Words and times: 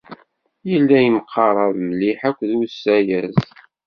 Yella 0.69 0.97
yemqarab 1.05 1.75
mliḥ 1.87 2.19
akked 2.29 2.51
uzayez. 2.65 3.37